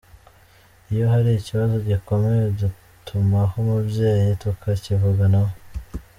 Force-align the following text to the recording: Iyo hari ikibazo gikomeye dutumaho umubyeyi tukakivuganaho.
Iyo 0.91 1.05
hari 1.13 1.29
ikibazo 1.33 1.75
gikomeye 1.87 2.43
dutumaho 2.59 3.53
umubyeyi 3.63 4.31
tukakivuganaho. 4.41 5.53